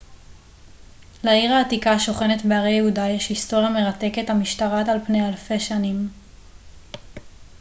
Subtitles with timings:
[1.23, 6.09] לעיר העתיקה השוכנת בהרי יהודה יש היסטוריה מרתקת המשתרעת על פני אלפי שנים